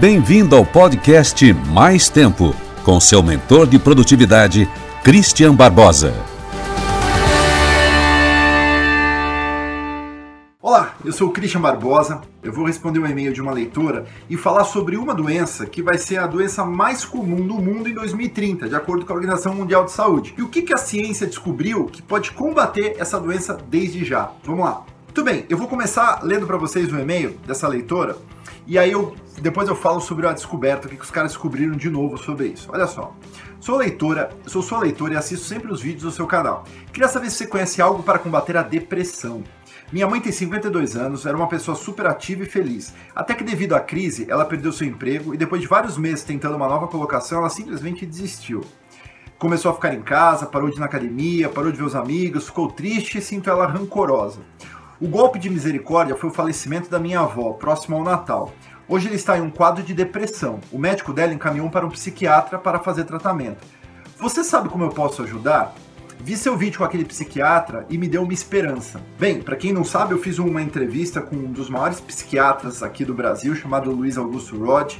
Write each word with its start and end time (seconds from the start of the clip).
Bem-vindo 0.00 0.56
ao 0.56 0.64
podcast 0.64 1.52
Mais 1.52 2.08
Tempo, 2.08 2.56
com 2.82 2.98
seu 2.98 3.22
mentor 3.22 3.66
de 3.66 3.78
produtividade, 3.78 4.66
Christian 5.04 5.54
Barbosa. 5.54 6.14
Olá, 10.62 10.94
eu 11.04 11.12
sou 11.12 11.28
o 11.28 11.30
Christian 11.30 11.60
Barbosa. 11.60 12.22
Eu 12.42 12.50
vou 12.50 12.64
responder 12.64 12.98
um 12.98 13.06
e-mail 13.06 13.30
de 13.34 13.42
uma 13.42 13.52
leitora 13.52 14.06
e 14.30 14.38
falar 14.38 14.64
sobre 14.64 14.96
uma 14.96 15.14
doença 15.14 15.66
que 15.66 15.82
vai 15.82 15.98
ser 15.98 16.16
a 16.16 16.26
doença 16.26 16.64
mais 16.64 17.04
comum 17.04 17.46
do 17.46 17.56
mundo 17.56 17.86
em 17.86 17.92
2030, 17.92 18.70
de 18.70 18.74
acordo 18.74 19.04
com 19.04 19.12
a 19.12 19.16
Organização 19.16 19.54
Mundial 19.54 19.84
de 19.84 19.92
Saúde. 19.92 20.32
E 20.38 20.40
o 20.40 20.48
que, 20.48 20.62
que 20.62 20.72
a 20.72 20.78
ciência 20.78 21.26
descobriu 21.26 21.84
que 21.84 22.00
pode 22.00 22.30
combater 22.30 22.96
essa 22.98 23.20
doença 23.20 23.58
desde 23.68 24.02
já? 24.02 24.30
Vamos 24.44 24.64
lá. 24.64 24.82
Muito 25.20 25.32
bem, 25.34 25.44
eu 25.50 25.58
vou 25.58 25.68
começar 25.68 26.20
lendo 26.22 26.46
para 26.46 26.56
vocês 26.56 26.90
o 26.90 26.98
e-mail 26.98 27.38
dessa 27.46 27.68
leitora 27.68 28.16
e 28.66 28.78
aí 28.78 28.90
eu 28.90 29.14
depois 29.42 29.68
eu 29.68 29.76
falo 29.76 30.00
sobre 30.00 30.26
a 30.26 30.32
descoberta, 30.32 30.86
o 30.86 30.90
que 30.90 30.96
os 30.96 31.10
caras 31.10 31.32
descobriram 31.32 31.76
de 31.76 31.90
novo 31.90 32.16
sobre 32.16 32.46
isso. 32.46 32.70
Olha 32.72 32.86
só. 32.86 33.14
Sou 33.60 33.76
leitora, 33.76 34.30
sou 34.46 34.62
sua 34.62 34.80
leitora 34.80 35.12
e 35.12 35.16
assisto 35.18 35.44
sempre 35.44 35.70
os 35.70 35.82
vídeos 35.82 36.04
do 36.04 36.10
seu 36.10 36.26
canal. 36.26 36.64
Queria 36.90 37.06
saber 37.06 37.28
se 37.28 37.36
você 37.36 37.46
conhece 37.46 37.82
algo 37.82 38.02
para 38.02 38.18
combater 38.18 38.56
a 38.56 38.62
depressão. 38.62 39.44
Minha 39.92 40.08
mãe 40.08 40.22
tem 40.22 40.32
52 40.32 40.96
anos, 40.96 41.26
era 41.26 41.36
uma 41.36 41.48
pessoa 41.48 41.76
super 41.76 42.06
ativa 42.06 42.44
e 42.44 42.46
feliz. 42.46 42.94
Até 43.14 43.34
que 43.34 43.44
devido 43.44 43.74
à 43.74 43.80
crise, 43.80 44.24
ela 44.26 44.46
perdeu 44.46 44.72
seu 44.72 44.86
emprego 44.86 45.34
e 45.34 45.36
depois 45.36 45.60
de 45.60 45.68
vários 45.68 45.98
meses 45.98 46.24
tentando 46.24 46.56
uma 46.56 46.66
nova 46.66 46.88
colocação, 46.88 47.40
ela 47.40 47.50
simplesmente 47.50 48.06
desistiu. 48.06 48.62
Começou 49.38 49.70
a 49.70 49.74
ficar 49.74 49.92
em 49.92 50.00
casa, 50.00 50.46
parou 50.46 50.70
de 50.70 50.76
ir 50.76 50.80
na 50.80 50.86
academia, 50.86 51.50
parou 51.50 51.70
de 51.70 51.76
ver 51.76 51.84
os 51.84 51.94
amigos, 51.94 52.46
ficou 52.46 52.70
triste 52.72 53.18
e 53.18 53.22
sinto 53.22 53.50
ela 53.50 53.66
rancorosa. 53.66 54.40
O 55.00 55.08
golpe 55.08 55.38
de 55.38 55.48
misericórdia 55.48 56.14
foi 56.14 56.28
o 56.28 56.32
falecimento 56.32 56.90
da 56.90 56.98
minha 56.98 57.20
avó, 57.20 57.54
próximo 57.54 57.96
ao 57.96 58.04
Natal. 58.04 58.52
Hoje 58.86 59.08
ele 59.08 59.14
está 59.14 59.38
em 59.38 59.40
um 59.40 59.48
quadro 59.48 59.82
de 59.82 59.94
depressão. 59.94 60.60
O 60.70 60.78
médico 60.78 61.10
dela 61.10 61.32
encaminhou 61.32 61.70
para 61.70 61.86
um 61.86 61.88
psiquiatra 61.88 62.58
para 62.58 62.78
fazer 62.78 63.04
tratamento. 63.04 63.66
Você 64.18 64.44
sabe 64.44 64.68
como 64.68 64.84
eu 64.84 64.90
posso 64.90 65.22
ajudar? 65.22 65.74
Vi 66.18 66.36
seu 66.36 66.54
vídeo 66.54 66.76
com 66.76 66.84
aquele 66.84 67.06
psiquiatra 67.06 67.86
e 67.88 67.96
me 67.96 68.06
deu 68.06 68.22
uma 68.22 68.34
esperança. 68.34 69.00
Bem, 69.18 69.40
para 69.40 69.56
quem 69.56 69.72
não 69.72 69.84
sabe, 69.84 70.12
eu 70.12 70.18
fiz 70.18 70.38
uma 70.38 70.60
entrevista 70.60 71.22
com 71.22 71.34
um 71.34 71.50
dos 71.50 71.70
maiores 71.70 71.98
psiquiatras 71.98 72.82
aqui 72.82 73.02
do 73.02 73.14
Brasil, 73.14 73.54
chamado 73.54 73.90
Luiz 73.90 74.18
Augusto 74.18 74.62
Rod. 74.62 74.96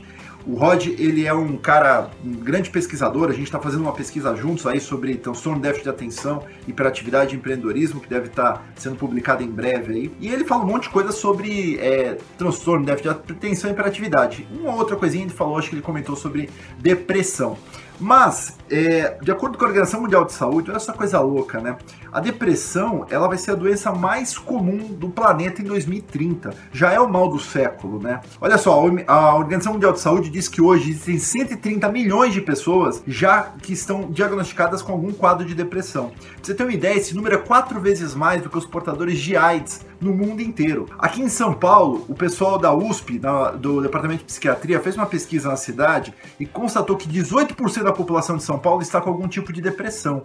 O 0.46 0.54
Rod, 0.54 0.86
ele 0.86 1.26
é 1.26 1.34
um 1.34 1.56
cara, 1.56 2.10
um 2.24 2.32
grande 2.32 2.70
pesquisador, 2.70 3.28
a 3.28 3.32
gente 3.32 3.44
está 3.44 3.58
fazendo 3.58 3.82
uma 3.82 3.92
pesquisa 3.92 4.34
juntos 4.34 4.66
aí 4.66 4.80
sobre 4.80 5.16
transtorno 5.16 5.60
déficit 5.60 5.84
de 5.84 5.90
atenção, 5.90 6.44
hiperatividade 6.66 7.34
e 7.34 7.38
empreendedorismo, 7.38 8.00
que 8.00 8.08
deve 8.08 8.28
estar 8.28 8.52
tá 8.54 8.62
sendo 8.76 8.96
publicada 8.96 9.42
em 9.42 9.50
breve 9.50 9.92
aí. 9.92 10.12
E 10.20 10.28
ele 10.28 10.44
fala 10.44 10.64
um 10.64 10.66
monte 10.66 10.84
de 10.84 10.90
coisa 10.90 11.12
sobre 11.12 11.78
é, 11.78 12.16
transtorno 12.38 12.84
déficit 12.84 13.22
de 13.26 13.32
atenção 13.32 13.70
e 13.70 13.72
hiperatividade. 13.72 14.48
Uma 14.50 14.74
outra 14.74 14.96
coisinha 14.96 15.24
ele 15.24 15.32
falou, 15.32 15.58
acho 15.58 15.68
que 15.68 15.74
ele 15.74 15.82
comentou 15.82 16.16
sobre 16.16 16.48
depressão. 16.78 17.58
Mas, 18.00 18.56
é, 18.70 19.18
de 19.20 19.30
acordo 19.30 19.58
com 19.58 19.64
a 19.64 19.68
Organização 19.68 20.00
Mundial 20.00 20.24
de 20.24 20.32
Saúde, 20.32 20.70
olha 20.70 20.78
essa 20.78 20.92
coisa 20.92 21.20
louca, 21.20 21.60
né? 21.60 21.76
A 22.10 22.18
depressão, 22.18 23.06
ela 23.10 23.28
vai 23.28 23.36
ser 23.36 23.50
a 23.50 23.54
doença 23.54 23.92
mais 23.92 24.38
comum 24.38 24.78
do 24.78 25.10
planeta 25.10 25.60
em 25.60 25.64
2030. 25.64 26.50
Já 26.72 26.92
é 26.92 26.98
o 26.98 27.08
mal 27.08 27.28
do 27.28 27.38
século, 27.38 28.02
né? 28.02 28.20
Olha 28.40 28.56
só, 28.56 28.82
a 29.06 29.36
Organização 29.36 29.74
Mundial 29.74 29.92
de 29.92 30.00
Saúde 30.00 30.30
diz 30.30 30.48
que 30.48 30.62
hoje 30.62 30.90
existem 30.90 31.18
130 31.18 31.88
milhões 31.90 32.32
de 32.32 32.40
pessoas 32.40 33.02
já 33.06 33.52
que 33.62 33.74
estão 33.74 34.10
diagnosticadas 34.10 34.80
com 34.80 34.92
algum 34.92 35.12
quadro 35.12 35.44
de 35.44 35.54
depressão. 35.54 36.08
Pra 36.08 36.26
você 36.42 36.54
ter 36.54 36.62
uma 36.62 36.72
ideia, 36.72 36.96
esse 36.96 37.14
número 37.14 37.34
é 37.34 37.38
quatro 37.38 37.78
vezes 37.80 38.14
mais 38.14 38.42
do 38.42 38.48
que 38.48 38.56
os 38.56 38.66
portadores 38.66 39.18
de 39.18 39.36
AIDS 39.36 39.84
no 40.00 40.12
mundo 40.12 40.40
inteiro. 40.40 40.86
Aqui 40.98 41.20
em 41.20 41.28
São 41.28 41.52
Paulo, 41.52 42.04
o 42.08 42.14
pessoal 42.14 42.58
da 42.58 42.74
USP, 42.74 43.20
do 43.58 43.80
Departamento 43.82 44.20
de 44.20 44.24
Psiquiatria, 44.24 44.80
fez 44.80 44.96
uma 44.96 45.06
pesquisa 45.06 45.48
na 45.48 45.56
cidade 45.56 46.14
e 46.38 46.46
constatou 46.46 46.96
que 46.96 47.08
18% 47.08 47.82
da 47.82 47.92
população 47.92 48.36
de 48.36 48.42
São 48.42 48.58
Paulo 48.58 48.82
está 48.82 49.00
com 49.00 49.10
algum 49.10 49.28
tipo 49.28 49.52
de 49.52 49.60
depressão. 49.60 50.24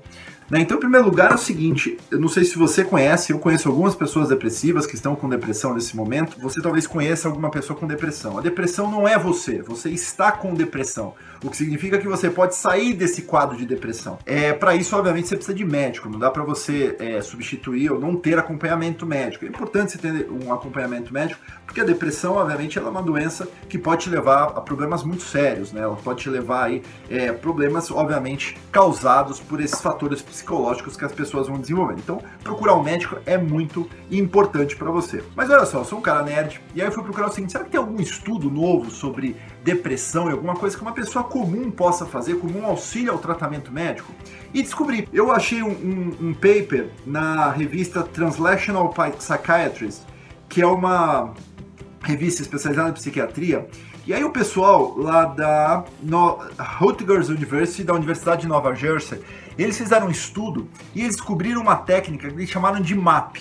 Né? 0.50 0.59
Então, 0.62 0.78
em 0.78 0.80
primeiro 0.80 1.06
lugar, 1.06 1.31
é 1.31 1.35
o 1.35 1.40
seguinte: 1.40 1.97
eu 2.12 2.19
não 2.19 2.28
sei 2.28 2.44
se 2.44 2.58
você 2.58 2.84
conhece, 2.84 3.31
eu 3.31 3.40
conheço 3.40 3.68
algumas 3.68 3.96
pessoas 3.96 4.30
depressivas 4.30 4.85
que 4.85 4.96
estão 4.96 5.16
com 5.16 5.28
depressão 5.28 5.74
nesse 5.74 5.96
momento. 5.96 6.40
Você 6.40 6.62
talvez 6.62 6.85
conheça 6.85 7.28
alguma 7.28 7.50
pessoa 7.50 7.78
com 7.78 7.88
depressão. 7.88 8.38
A 8.38 8.41
depressão 8.41 8.90
não 8.90 9.08
é 9.08 9.18
você, 9.18 9.62
você 9.62 9.90
está 9.90 10.31
com 10.31 10.53
depressão. 10.53 11.14
O 11.44 11.50
que 11.50 11.58
significa 11.58 11.97
que 11.97 12.08
você 12.08 12.30
pode 12.30 12.56
sair 12.56 12.94
desse 12.94 13.24
quadro 13.24 13.58
de 13.58 13.66
depressão. 13.66 14.18
É 14.25 14.53
Para 14.53 14.75
isso, 14.75 14.96
obviamente, 14.96 15.28
você 15.28 15.35
precisa 15.35 15.56
de 15.56 15.66
médico. 15.66 16.09
Não 16.09 16.19
dá 16.19 16.31
para 16.31 16.44
você 16.44 16.96
é, 17.00 17.22
substituir 17.22 17.91
ou 17.91 18.00
não 18.00 18.16
ter 18.16 18.38
acompanhamento 18.38 19.06
médico. 19.06 19.46
É 19.46 19.50
importante 19.66 19.94
você 19.94 19.98
ter 19.98 20.30
um 20.30 20.53
acompanhamento 20.53 21.12
médico, 21.12 21.42
porque 21.66 21.81
a 21.81 21.84
depressão, 21.84 22.36
obviamente, 22.36 22.78
ela 22.78 22.88
é 22.88 22.92
uma 22.92 23.02
doença 23.02 23.48
que 23.68 23.78
pode 23.78 24.03
te 24.03 24.09
levar 24.09 24.44
a 24.44 24.62
problemas 24.62 25.03
muito 25.03 25.24
sérios. 25.24 25.74
Né? 25.74 25.81
Ela 25.81 25.96
pode 25.96 26.22
te 26.22 26.30
levar 26.30 26.66
aí, 26.66 26.84
é, 27.09 27.31
problemas, 27.31 27.90
obviamente, 27.90 28.56
causados 28.72 29.40
por 29.40 29.59
esses 29.59 29.81
fatores 29.81 30.22
psicológicos 30.22 30.96
que 30.96 31.03
as 31.03 31.12
pessoas 31.12 31.48
vão 31.48 31.59
desenvolver. 31.59 31.96
Então, 31.98 32.22
procurar 32.44 32.76
um 32.76 32.84
médico 32.84 33.18
é 33.26 33.38
muito 33.38 33.90
importante 34.12 34.76
para 34.76 34.92
você. 34.92 35.24
Mas 35.36 35.50
olha 35.50 35.66
só, 35.66 35.80
eu 35.80 35.86
sou 35.86 36.00
um 36.00 36.02
cara 36.02 36.22
nerd, 36.22 36.62
e 36.74 36.82
aí 36.82 36.88
eu 36.88 36.92
fui 36.92 37.03
procurar 37.03 37.28
o 37.28 37.32
seguinte: 37.32 37.52
será 37.52 37.64
que 37.64 37.72
tem 37.72 37.80
algum 37.80 38.00
estudo 38.00 38.50
novo 38.50 38.92
sobre 38.92 39.36
depressão 39.66 40.30
e 40.30 40.31
alguma 40.31 40.53
coisa 40.53 40.78
que 40.78 40.81
uma 40.84 40.94
pessoa 40.94 41.24
comum 41.24 41.72
possa 41.72 42.06
fazer 42.06 42.36
como 42.36 42.59
um 42.59 42.66
auxílio 42.66 43.12
ao 43.12 43.18
tratamento 43.18 43.72
médico? 43.72 44.14
E 44.53 44.62
descobri. 44.62 45.09
Eu 45.12 45.31
achei 45.31 45.64
um, 45.64 45.72
um, 45.72 46.28
um 46.28 46.34
paper 46.34 46.92
na 47.06 47.50
revista 47.50 48.03
Translational 48.03 48.94
Psychiatrist, 49.18 50.03
que 50.48 50.62
é 50.62 50.68
uma 50.68 51.34
revista 52.03 52.44
especializada 52.44 52.90
em 52.90 52.94
psiquiatria, 52.94 53.68
e 54.06 54.14
aí 54.14 54.24
o 54.24 54.30
pessoal 54.30 54.96
lá 54.96 55.26
da 55.26 55.84
no 56.03 56.38
Rutgers 56.59 57.30
University, 57.30 57.84
da 57.84 57.96
Universidade 57.96 58.42
de 58.42 58.47
Nova 58.47 58.76
Jersey, 58.76 59.20
eles 59.58 59.76
fizeram 59.76 60.06
um 60.08 60.12
estudo 60.12 60.70
e 60.94 61.02
eles 61.02 61.16
descobriram 61.16 61.59
uma 61.59 61.76
técnica 61.76 62.30
que 62.30 62.36
eles 62.36 62.50
chamaram 62.50 62.80
de 62.80 62.94
MAP, 62.94 63.38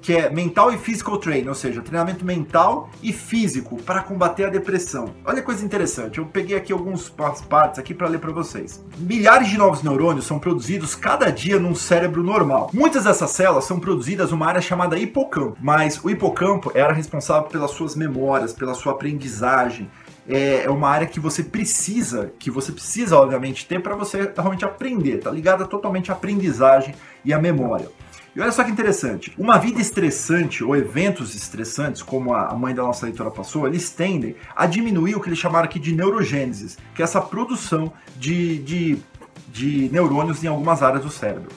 que 0.00 0.14
é 0.14 0.30
Mental 0.30 0.72
e 0.72 0.78
Physical 0.78 1.18
Training, 1.18 1.48
ou 1.48 1.54
seja, 1.54 1.82
treinamento 1.82 2.24
mental 2.24 2.90
e 3.02 3.12
físico 3.12 3.76
para 3.82 4.02
combater 4.02 4.44
a 4.44 4.50
depressão. 4.50 5.14
Olha 5.24 5.36
que 5.36 5.42
coisa 5.42 5.64
interessante, 5.64 6.18
eu 6.18 6.26
peguei 6.26 6.56
aqui 6.56 6.72
algumas 6.72 7.10
partes 7.10 7.78
aqui 7.78 7.94
para 7.94 8.08
ler 8.08 8.18
para 8.18 8.32
vocês. 8.32 8.84
Milhares 8.98 9.48
de 9.48 9.58
novos 9.58 9.82
neurônios 9.82 10.26
são 10.26 10.38
produzidos 10.38 10.94
cada 10.94 11.30
dia 11.30 11.58
num 11.58 11.74
cérebro 11.74 12.22
normal. 12.22 12.70
Muitas 12.72 13.04
dessas 13.04 13.30
células 13.30 13.64
são 13.64 13.80
produzidas 13.80 14.30
numa 14.30 14.46
área 14.46 14.60
chamada 14.60 14.98
hipocampo, 14.98 15.56
mas 15.60 16.02
o 16.02 16.10
hipocampo 16.10 16.70
era 16.74 16.92
responsável 16.92 17.48
pelas 17.48 17.70
suas 17.72 17.94
memórias, 17.94 18.52
pela 18.52 18.74
sua 18.74 18.92
aprendizagem, 18.92 19.88
é, 20.28 20.64
é 20.64 20.70
uma 20.70 20.90
área 20.90 21.06
que 21.06 21.18
você 21.18 21.42
precisa, 21.42 22.30
que 22.38 22.50
você 22.50 22.70
precisa, 22.70 23.16
obviamente, 23.16 23.66
ter 23.66 23.80
para 23.80 23.96
você 23.96 24.30
realmente 24.36 24.64
aprender. 24.64 25.18
Tá 25.18 25.30
ligada 25.30 25.64
totalmente 25.64 26.10
à 26.10 26.14
aprendizagem 26.14 26.94
e 27.24 27.32
à 27.32 27.38
memória. 27.38 27.88
E 28.34 28.40
olha 28.40 28.52
só 28.52 28.62
que 28.62 28.70
interessante, 28.70 29.32
uma 29.38 29.58
vida 29.58 29.80
estressante 29.80 30.62
ou 30.62 30.76
eventos 30.76 31.34
estressantes, 31.34 32.02
como 32.02 32.34
a 32.34 32.54
mãe 32.54 32.74
da 32.74 32.82
nossa 32.82 33.06
leitora 33.06 33.30
passou, 33.30 33.66
eles 33.66 33.90
tendem 33.90 34.36
a 34.54 34.66
diminuir 34.66 35.16
o 35.16 35.20
que 35.20 35.28
eles 35.28 35.38
chamaram 35.38 35.64
aqui 35.64 35.78
de 35.78 35.94
neurogênese, 35.94 36.76
que 36.94 37.02
é 37.02 37.04
essa 37.04 37.20
produção 37.20 37.92
de, 38.16 38.58
de, 38.58 38.98
de 39.48 39.88
neurônios 39.90 40.44
em 40.44 40.46
algumas 40.46 40.82
áreas 40.82 41.04
do 41.04 41.10
cérebro 41.10 41.50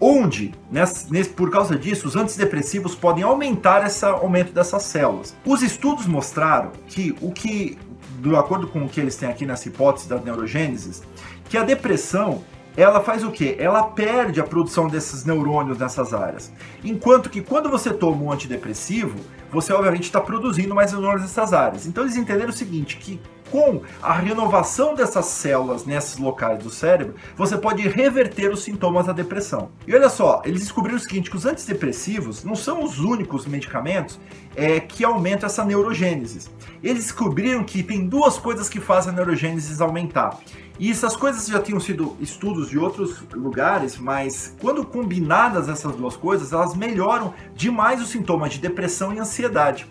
onde, 0.00 0.52
nesse, 0.70 1.30
por 1.30 1.50
causa 1.50 1.78
disso, 1.78 2.08
os 2.08 2.16
antidepressivos 2.16 2.94
podem 2.94 3.22
aumentar 3.22 3.86
esse 3.86 4.04
aumento 4.04 4.52
dessas 4.52 4.82
células. 4.82 5.34
Os 5.46 5.62
estudos 5.62 6.06
mostraram 6.06 6.72
que 6.88 7.16
o 7.22 7.32
que 7.32 7.78
de 8.20 8.36
acordo 8.36 8.66
com 8.66 8.84
o 8.84 8.88
que 8.88 9.00
eles 9.00 9.16
têm 9.16 9.28
aqui 9.28 9.44
nessa 9.44 9.68
hipótese 9.68 10.08
da 10.08 10.18
neurogênese, 10.18 11.02
que 11.48 11.58
a 11.58 11.62
depressão 11.62 12.42
ela 12.76 13.00
faz 13.00 13.22
o 13.22 13.30
que? 13.30 13.56
Ela 13.58 13.84
perde 13.84 14.40
a 14.40 14.44
produção 14.44 14.88
desses 14.88 15.24
neurônios 15.24 15.78
nessas 15.78 16.12
áreas. 16.12 16.52
Enquanto 16.82 17.30
que 17.30 17.40
quando 17.40 17.70
você 17.70 17.92
toma 17.92 18.22
um 18.22 18.32
antidepressivo, 18.32 19.18
você 19.50 19.72
obviamente 19.72 20.04
está 20.04 20.20
produzindo 20.20 20.74
mais 20.74 20.92
neurônios 20.92 21.22
nessas 21.22 21.52
áreas. 21.52 21.86
Então 21.86 22.02
eles 22.02 22.16
entenderam 22.16 22.50
o 22.50 22.52
seguinte, 22.52 22.96
que 22.96 23.20
com 23.54 23.82
a 24.02 24.12
renovação 24.14 24.96
dessas 24.96 25.26
células 25.26 25.86
nesses 25.86 26.16
locais 26.18 26.58
do 26.58 26.70
cérebro, 26.70 27.14
você 27.36 27.56
pode 27.56 27.86
reverter 27.86 28.50
os 28.50 28.64
sintomas 28.64 29.06
da 29.06 29.12
depressão. 29.12 29.70
E 29.86 29.94
olha 29.94 30.08
só, 30.08 30.42
eles 30.44 30.62
descobriram 30.62 30.96
o 30.96 31.00
seguinte, 31.00 31.30
que 31.30 31.36
os 31.36 31.46
antidepressivos 31.46 32.42
não 32.42 32.56
são 32.56 32.82
os 32.82 32.98
únicos 32.98 33.46
medicamentos 33.46 34.18
é, 34.56 34.80
que 34.80 35.04
aumentam 35.04 35.46
essa 35.46 35.64
neurogênese. 35.64 36.50
Eles 36.82 37.04
descobriram 37.04 37.62
que 37.62 37.84
tem 37.84 38.08
duas 38.08 38.38
coisas 38.38 38.68
que 38.68 38.80
fazem 38.80 39.12
a 39.12 39.14
neurogênese 39.14 39.80
aumentar. 39.80 40.36
E 40.76 40.90
essas 40.90 41.14
coisas 41.14 41.46
já 41.46 41.60
tinham 41.60 41.78
sido 41.78 42.16
estudos 42.20 42.68
de 42.68 42.76
outros 42.76 43.22
lugares, 43.32 43.96
mas 43.96 44.56
quando 44.60 44.84
combinadas 44.84 45.68
essas 45.68 45.94
duas 45.94 46.16
coisas, 46.16 46.52
elas 46.52 46.74
melhoram 46.74 47.32
demais 47.54 48.02
os 48.02 48.08
sintomas 48.08 48.52
de 48.52 48.58
depressão 48.58 49.14
e 49.14 49.20
ansiedade. 49.20 49.86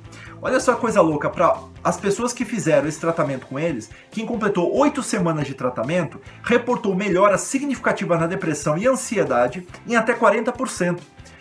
Olha 0.46 0.60
só 0.60 0.74
a 0.74 0.76
coisa 0.76 1.00
louca, 1.00 1.30
para 1.30 1.58
as 1.82 1.96
pessoas 1.96 2.34
que 2.34 2.44
fizeram 2.44 2.86
esse 2.86 3.00
tratamento 3.00 3.48
com 3.48 3.58
eles, 3.58 3.90
quem 4.12 4.26
completou 4.26 4.78
oito 4.78 5.02
semanas 5.02 5.48
de 5.48 5.54
tratamento, 5.54 6.20
reportou 6.44 6.94
melhora 6.94 7.38
significativa 7.38 8.18
na 8.18 8.28
depressão 8.28 8.78
e 8.78 8.86
ansiedade 8.86 9.66
em 9.88 9.96
até 9.96 10.14
40%. 10.14 11.00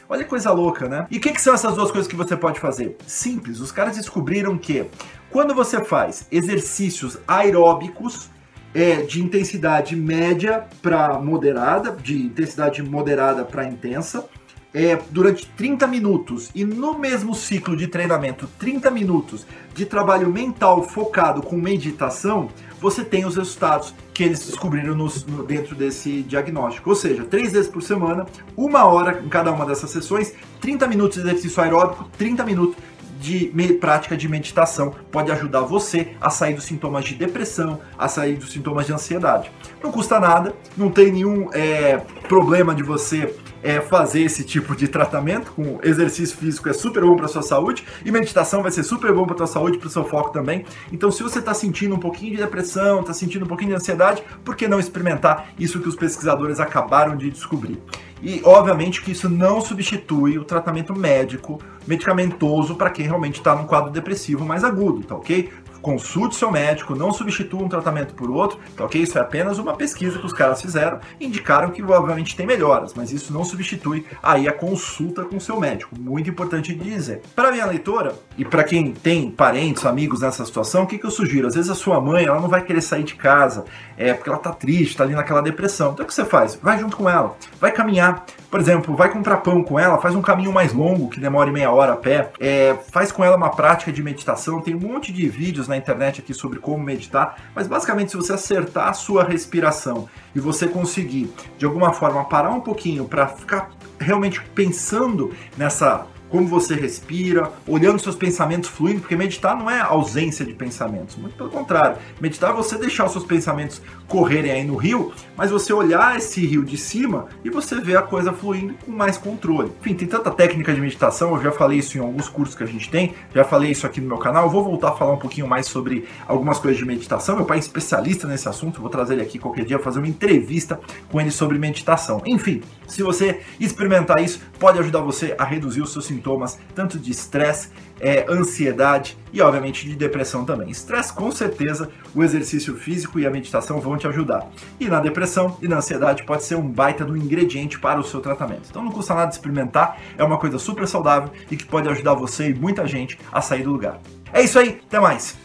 Olha 0.08 0.22
que 0.22 0.30
coisa 0.30 0.52
louca, 0.52 0.88
né? 0.88 1.08
E 1.10 1.18
o 1.18 1.20
que, 1.20 1.32
que 1.32 1.42
são 1.42 1.52
essas 1.52 1.74
duas 1.74 1.90
coisas 1.90 2.06
que 2.06 2.14
você 2.14 2.36
pode 2.36 2.60
fazer? 2.60 2.96
Simples, 3.04 3.58
os 3.58 3.72
caras 3.72 3.96
descobriram 3.96 4.56
que 4.56 4.86
quando 5.30 5.52
você 5.52 5.82
faz 5.82 6.28
exercícios 6.30 7.18
aeróbicos, 7.26 8.30
é 8.74 9.02
de 9.02 9.20
intensidade 9.20 9.94
média 9.96 10.64
para 10.80 11.18
moderada, 11.18 11.90
de 11.90 12.16
intensidade 12.22 12.82
moderada 12.82 13.44
para 13.44 13.66
intensa, 13.66 14.24
é, 14.74 14.98
durante 15.10 15.46
30 15.48 15.86
minutos 15.86 16.50
e 16.54 16.64
no 16.64 16.98
mesmo 16.98 17.34
ciclo 17.34 17.76
de 17.76 17.86
treinamento, 17.86 18.48
30 18.58 18.90
minutos 18.90 19.46
de 19.74 19.84
trabalho 19.84 20.30
mental 20.30 20.82
focado 20.82 21.42
com 21.42 21.56
meditação, 21.56 22.48
você 22.80 23.04
tem 23.04 23.24
os 23.24 23.36
resultados 23.36 23.94
que 24.12 24.22
eles 24.24 24.44
descobriram 24.44 24.94
nos, 24.94 25.24
no, 25.24 25.44
dentro 25.44 25.74
desse 25.74 26.22
diagnóstico. 26.22 26.90
Ou 26.90 26.96
seja, 26.96 27.24
três 27.24 27.52
vezes 27.52 27.70
por 27.70 27.82
semana, 27.82 28.26
uma 28.56 28.84
hora 28.84 29.22
em 29.24 29.28
cada 29.28 29.52
uma 29.52 29.64
dessas 29.64 29.90
sessões, 29.90 30.34
30 30.60 30.86
minutos 30.88 31.22
de 31.22 31.28
exercício 31.28 31.62
aeróbico, 31.62 32.08
30 32.18 32.44
minutos 32.44 32.76
de 33.20 33.52
prática 33.80 34.16
de 34.16 34.28
meditação 34.28 34.92
pode 35.12 35.30
ajudar 35.30 35.60
você 35.60 36.08
a 36.20 36.28
sair 36.28 36.54
dos 36.54 36.64
sintomas 36.64 37.04
de 37.04 37.14
depressão, 37.14 37.80
a 37.96 38.08
sair 38.08 38.34
dos 38.34 38.50
sintomas 38.50 38.86
de 38.86 38.92
ansiedade. 38.92 39.48
Não 39.80 39.92
custa 39.92 40.18
nada, 40.18 40.52
não 40.76 40.90
tem 40.90 41.12
nenhum 41.12 41.48
é, 41.52 41.98
problema 42.28 42.74
de 42.74 42.82
você 42.82 43.32
é, 43.62 43.80
fazer 43.80 44.22
esse 44.22 44.44
tipo 44.44 44.74
de 44.74 44.88
tratamento 44.88 45.52
com 45.52 45.78
exercício 45.82 46.36
físico 46.36 46.68
é 46.68 46.72
super 46.72 47.02
bom 47.02 47.16
para 47.16 47.28
sua 47.28 47.42
saúde 47.42 47.84
e 48.04 48.10
meditação 48.10 48.62
vai 48.62 48.70
ser 48.70 48.82
super 48.82 49.12
bom 49.12 49.24
para 49.24 49.36
tua 49.36 49.46
saúde, 49.46 49.78
para 49.78 49.86
o 49.86 49.90
seu 49.90 50.04
foco 50.04 50.30
também. 50.30 50.64
Então, 50.90 51.10
se 51.10 51.22
você 51.22 51.38
está 51.38 51.54
sentindo 51.54 51.94
um 51.94 51.98
pouquinho 51.98 52.32
de 52.32 52.42
depressão, 52.42 53.00
está 53.00 53.12
sentindo 53.12 53.44
um 53.44 53.48
pouquinho 53.48 53.70
de 53.70 53.76
ansiedade, 53.76 54.22
por 54.44 54.56
que 54.56 54.66
não 54.66 54.80
experimentar 54.80 55.52
isso 55.58 55.80
que 55.80 55.88
os 55.88 55.96
pesquisadores 55.96 56.60
acabaram 56.60 57.16
de 57.16 57.30
descobrir? 57.30 57.78
E 58.22 58.40
obviamente 58.44 59.02
que 59.02 59.10
isso 59.10 59.28
não 59.28 59.60
substitui 59.60 60.38
o 60.38 60.44
tratamento 60.44 60.96
médico, 60.96 61.60
medicamentoso 61.84 62.76
para 62.76 62.88
quem 62.88 63.04
realmente 63.04 63.38
está 63.38 63.54
num 63.54 63.66
quadro 63.66 63.90
depressivo 63.90 64.44
mais 64.44 64.62
agudo, 64.62 65.02
tá 65.02 65.16
ok? 65.16 65.50
Consulte 65.82 66.36
seu 66.36 66.50
médico, 66.50 66.94
não 66.94 67.12
substitua 67.12 67.62
um 67.62 67.68
tratamento 67.68 68.14
por 68.14 68.30
outro, 68.30 68.58
tá 68.76 68.84
ok? 68.84 69.02
Isso 69.02 69.18
é 69.18 69.20
apenas 69.20 69.58
uma 69.58 69.74
pesquisa 69.74 70.18
que 70.18 70.24
os 70.24 70.32
caras 70.32 70.62
fizeram 70.62 71.00
indicaram 71.20 71.70
que 71.70 71.82
obviamente 71.82 72.36
tem 72.36 72.46
melhoras, 72.46 72.94
mas 72.94 73.12
isso 73.12 73.32
não 73.32 73.44
substitui 73.44 74.06
aí 74.22 74.48
a 74.48 74.52
consulta 74.52 75.24
com 75.24 75.40
seu 75.40 75.58
médico. 75.58 75.98
Muito 75.98 76.30
importante 76.30 76.74
de 76.74 76.84
dizer. 76.84 77.22
Para 77.34 77.50
minha 77.50 77.66
leitora 77.66 78.14
e 78.38 78.44
para 78.44 78.64
quem 78.64 78.92
tem 78.92 79.30
parentes, 79.30 79.84
amigos 79.84 80.20
nessa 80.20 80.44
situação, 80.44 80.84
o 80.84 80.86
que, 80.86 80.98
que 80.98 81.04
eu 81.06 81.10
sugiro? 81.10 81.48
Às 81.48 81.54
vezes 81.54 81.70
a 81.70 81.74
sua 81.74 82.00
mãe 82.00 82.24
ela 82.24 82.40
não 82.40 82.48
vai 82.48 82.62
querer 82.62 82.80
sair 82.80 83.02
de 83.02 83.14
casa, 83.14 83.64
é 83.96 84.14
porque 84.14 84.30
ela 84.30 84.38
tá 84.38 84.52
triste, 84.52 84.96
tá 84.96 85.04
ali 85.04 85.14
naquela 85.14 85.42
depressão. 85.42 85.92
Então 85.92 86.04
o 86.04 86.08
que 86.08 86.14
você 86.14 86.24
faz? 86.24 86.58
Vai 86.62 86.78
junto 86.78 86.96
com 86.96 87.08
ela, 87.08 87.36
vai 87.60 87.72
caminhar, 87.72 88.24
por 88.50 88.60
exemplo, 88.60 88.94
vai 88.94 89.10
comprar 89.10 89.38
pão 89.38 89.64
com 89.64 89.78
ela, 89.78 89.98
faz 89.98 90.14
um 90.14 90.22
caminho 90.22 90.52
mais 90.52 90.72
longo, 90.72 91.08
que 91.08 91.18
demore 91.18 91.50
meia 91.50 91.70
hora 91.70 91.94
a 91.94 91.96
pé, 91.96 92.30
é, 92.38 92.76
faz 92.90 93.10
com 93.10 93.24
ela 93.24 93.36
uma 93.36 93.50
prática 93.50 93.92
de 93.92 94.02
meditação. 94.02 94.60
Tem 94.60 94.74
um 94.74 94.80
monte 94.80 95.12
de 95.12 95.28
vídeos 95.28 95.68
na 95.72 95.76
internet 95.76 96.20
aqui 96.20 96.32
sobre 96.32 96.58
como 96.58 96.82
meditar, 96.82 97.36
mas 97.54 97.66
basicamente, 97.66 98.10
se 98.10 98.16
você 98.16 98.32
acertar 98.34 98.88
a 98.88 98.92
sua 98.92 99.24
respiração 99.24 100.08
e 100.34 100.40
você 100.40 100.68
conseguir, 100.68 101.32
de 101.58 101.64
alguma 101.64 101.92
forma, 101.92 102.24
parar 102.24 102.50
um 102.50 102.60
pouquinho 102.60 103.06
para 103.06 103.26
ficar 103.26 103.70
realmente 103.98 104.40
pensando 104.54 105.34
nessa 105.56 106.06
como 106.32 106.46
você 106.46 106.74
respira, 106.74 107.52
olhando 107.68 107.98
seus 107.98 108.16
pensamentos 108.16 108.70
fluindo, 108.70 109.00
porque 109.00 109.14
meditar 109.14 109.54
não 109.54 109.68
é 109.68 109.78
ausência 109.80 110.46
de 110.46 110.54
pensamentos, 110.54 111.14
muito 111.14 111.36
pelo 111.36 111.50
contrário. 111.50 111.98
Meditar 112.18 112.52
é 112.52 112.54
você 112.54 112.78
deixar 112.78 113.04
os 113.04 113.12
seus 113.12 113.24
pensamentos 113.24 113.82
correrem 114.08 114.50
aí 114.50 114.64
no 114.64 114.74
rio, 114.74 115.12
mas 115.36 115.50
você 115.50 115.74
olhar 115.74 116.16
esse 116.16 116.44
rio 116.46 116.64
de 116.64 116.78
cima 116.78 117.26
e 117.44 117.50
você 117.50 117.78
ver 117.78 117.98
a 117.98 118.02
coisa 118.02 118.32
fluindo 118.32 118.72
com 118.82 118.90
mais 118.90 119.18
controle. 119.18 119.72
Enfim, 119.80 119.92
tem 119.92 120.08
tanta 120.08 120.30
técnica 120.30 120.72
de 120.72 120.80
meditação, 120.80 121.36
eu 121.36 121.42
já 121.42 121.52
falei 121.52 121.80
isso 121.80 121.98
em 121.98 122.00
alguns 122.00 122.30
cursos 122.30 122.56
que 122.56 122.64
a 122.64 122.66
gente 122.66 122.88
tem, 122.88 123.14
já 123.34 123.44
falei 123.44 123.70
isso 123.70 123.86
aqui 123.86 124.00
no 124.00 124.08
meu 124.08 124.18
canal, 124.18 124.44
eu 124.44 124.50
vou 124.50 124.64
voltar 124.64 124.88
a 124.88 124.92
falar 124.92 125.12
um 125.12 125.18
pouquinho 125.18 125.46
mais 125.46 125.66
sobre 125.66 126.08
algumas 126.26 126.58
coisas 126.58 126.78
de 126.78 126.86
meditação. 126.86 127.36
Meu 127.36 127.44
pai 127.44 127.58
é 127.58 127.60
especialista 127.60 128.26
nesse 128.26 128.48
assunto, 128.48 128.80
vou 128.80 128.88
trazer 128.88 129.12
ele 129.12 129.22
aqui 129.22 129.38
qualquer 129.38 129.66
dia, 129.66 129.78
fazer 129.78 129.98
uma 129.98 130.08
entrevista 130.08 130.80
com 131.10 131.20
ele 131.20 131.30
sobre 131.30 131.58
meditação. 131.58 132.22
Enfim, 132.24 132.62
se 132.88 133.02
você 133.02 133.40
experimentar 133.60 134.22
isso, 134.22 134.40
pode 134.58 134.78
ajudar 134.78 135.00
você 135.00 135.34
a 135.38 135.44
reduzir 135.44 135.82
os 135.82 135.92
seus 135.92 136.06
sintomas 136.06 136.21
sintomas 136.22 136.58
tanto 136.74 136.98
de 136.98 137.10
estresse, 137.10 137.68
é, 138.00 138.24
ansiedade 138.28 139.18
e, 139.32 139.40
obviamente, 139.40 139.88
de 139.88 139.94
depressão 139.96 140.44
também. 140.44 140.70
Estresse, 140.70 141.12
com 141.12 141.30
certeza, 141.30 141.90
o 142.14 142.22
exercício 142.22 142.76
físico 142.76 143.18
e 143.18 143.26
a 143.26 143.30
meditação 143.30 143.80
vão 143.80 143.96
te 143.96 144.06
ajudar. 144.06 144.48
E 144.78 144.88
na 144.88 145.00
depressão 145.00 145.56
e 145.60 145.68
na 145.68 145.76
ansiedade 145.76 146.24
pode 146.24 146.44
ser 146.44 146.54
um 146.54 146.68
baita 146.68 147.04
do 147.04 147.16
ingrediente 147.16 147.78
para 147.78 148.00
o 148.00 148.04
seu 148.04 148.20
tratamento. 148.20 148.68
Então 148.70 148.82
não 148.82 148.92
custa 148.92 149.14
nada 149.14 149.30
experimentar, 149.30 149.98
é 150.16 150.24
uma 150.24 150.38
coisa 150.38 150.58
super 150.58 150.86
saudável 150.86 151.30
e 151.50 151.56
que 151.56 151.64
pode 151.64 151.88
ajudar 151.88 152.14
você 152.14 152.50
e 152.50 152.54
muita 152.54 152.86
gente 152.86 153.18
a 153.30 153.40
sair 153.40 153.64
do 153.64 153.72
lugar. 153.72 154.00
É 154.32 154.42
isso 154.42 154.58
aí, 154.58 154.80
até 154.86 154.98
mais! 154.98 155.36